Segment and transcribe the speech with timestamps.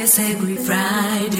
[0.00, 1.39] this every Friday.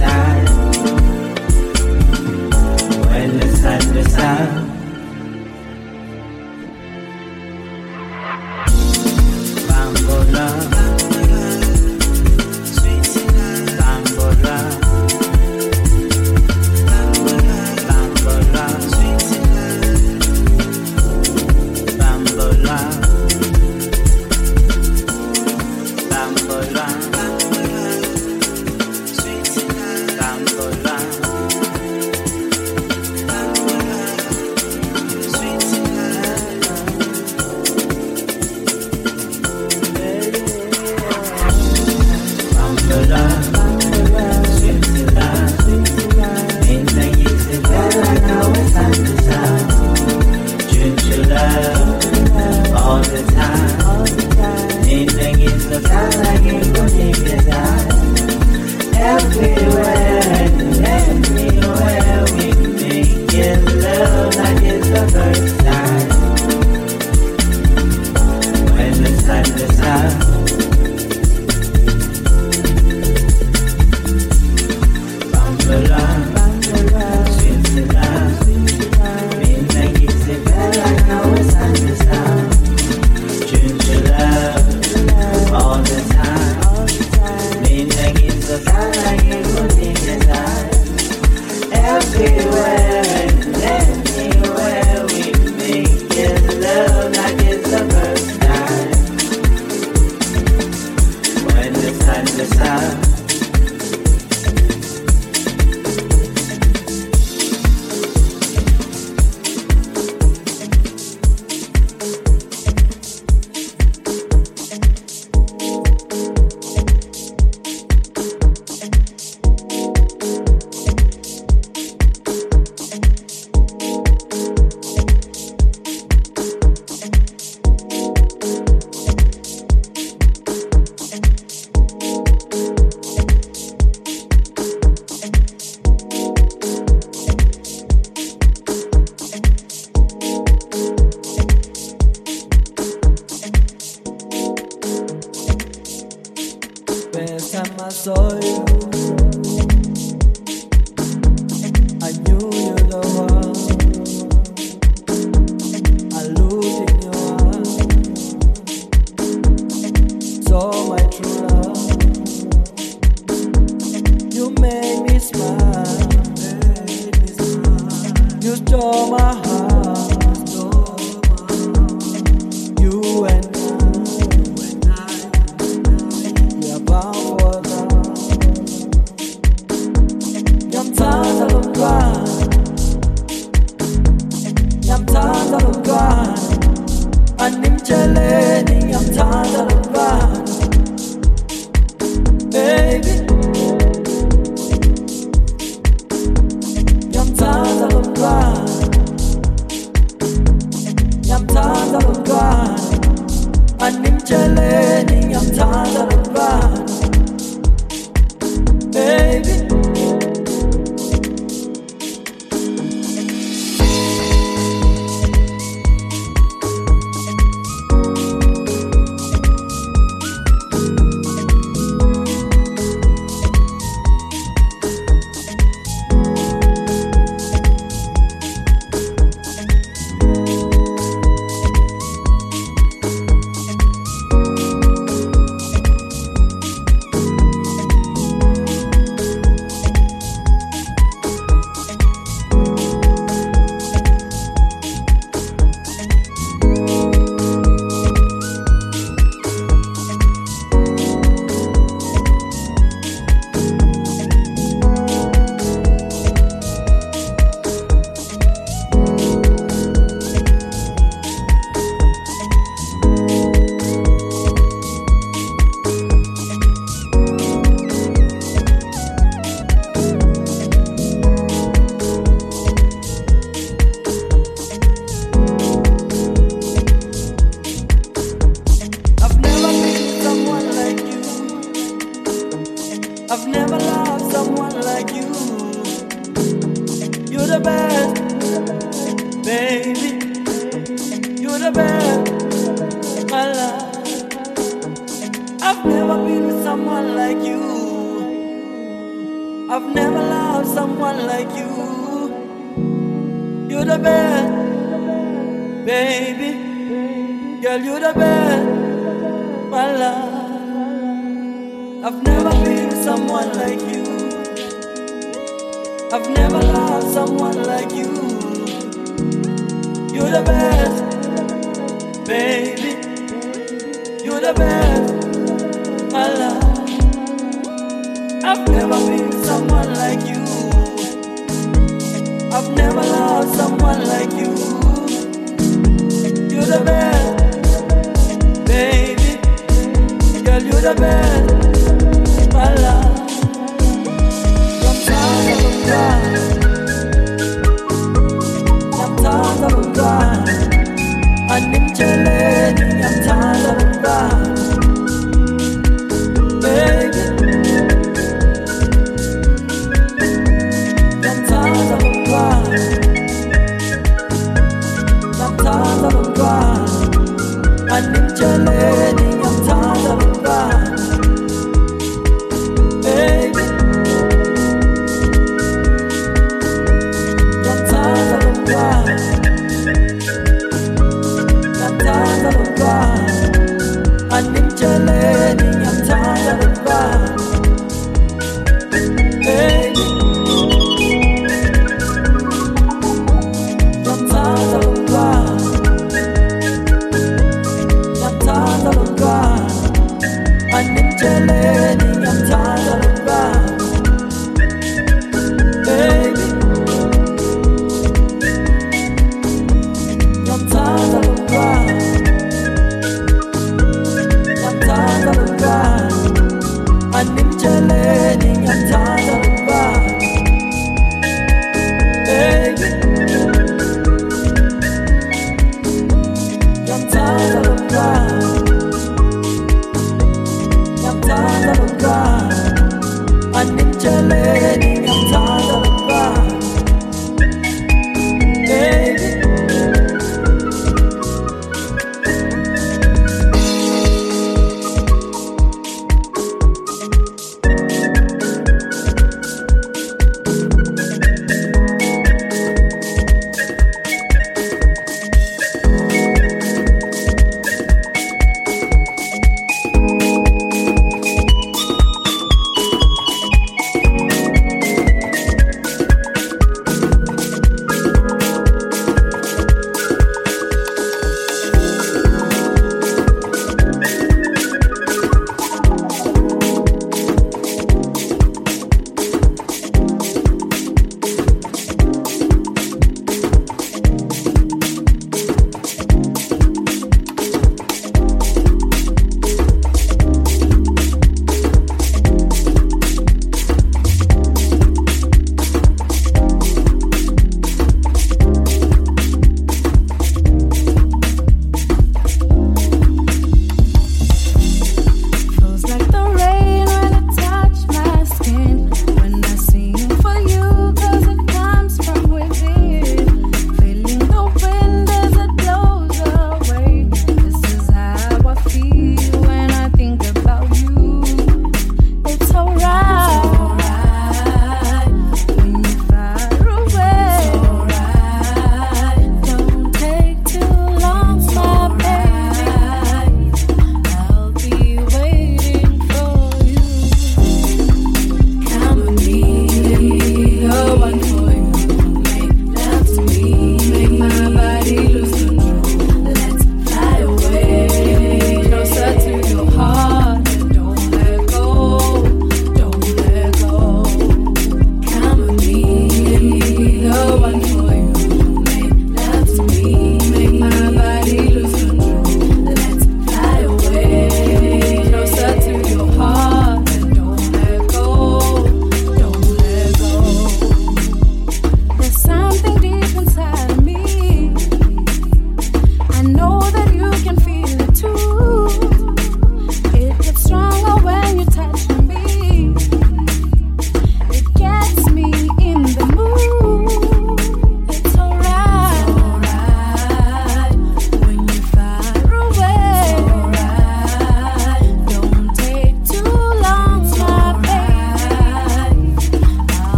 [4.21, 4.60] 사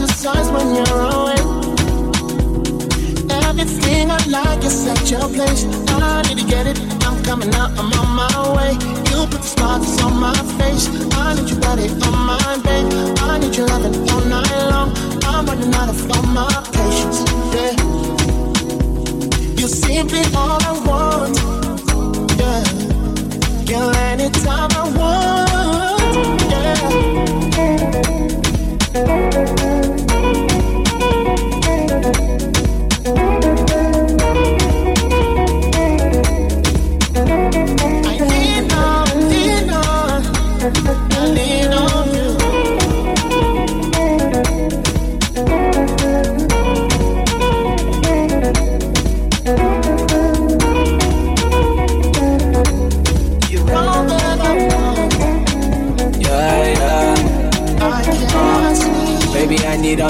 [0.00, 1.40] fantasized when you're away.
[3.48, 5.64] Everything I like is at your place.
[5.88, 6.80] I need to get it.
[7.04, 7.70] I'm coming out.
[7.78, 8.72] I'm on my way.
[9.10, 10.88] You put the sparks on my face.
[11.14, 12.92] I need your body on mine, babe.
[13.18, 14.92] I need your loving all night long.
[15.24, 17.20] I'm running out of all my patience.
[17.54, 17.74] Yeah.
[19.58, 21.36] You're simply all I want.
[22.38, 22.64] Yeah.
[23.66, 25.50] Girl, anytime I want.
[26.52, 27.09] I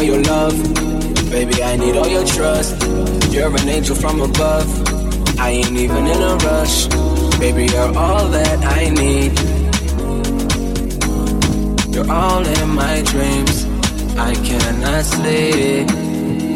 [0.00, 0.56] all your love.
[1.30, 2.74] Baby, I need all your trust.
[3.30, 4.68] You're an angel from above.
[5.38, 6.86] I ain't even in a rush.
[7.38, 9.32] Baby, you're all that I need.
[11.94, 13.66] You're all in my dreams.
[14.16, 15.86] I cannot sleep.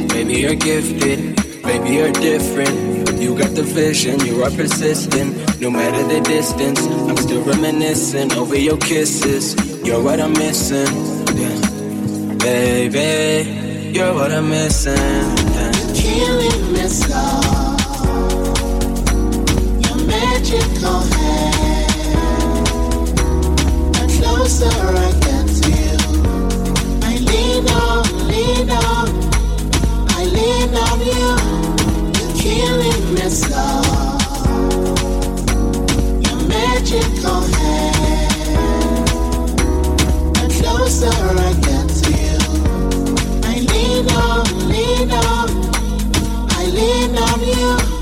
[0.09, 1.37] Baby, you're gifted.
[1.63, 3.21] Baby, you're different.
[3.21, 5.61] You got the vision, you are persistent.
[5.61, 9.55] No matter the distance, I'm still reminiscing over your kisses.
[9.87, 10.89] You're what I'm missing.
[11.37, 11.74] Yeah.
[12.45, 14.95] Baby, you're what I'm missing.
[15.95, 17.41] Killing me slow.
[19.85, 22.67] Your magical hand.
[23.95, 24.77] The closer
[25.07, 25.97] I get to you,
[27.03, 29.09] I lean on, lean on,
[30.11, 31.31] I lean on you.
[32.15, 33.81] You're killing me slow.
[36.27, 39.09] Your magical hand.
[40.37, 41.74] The closer I get
[46.75, 47.94] Lean on you.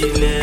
[0.00, 0.37] Guantanamera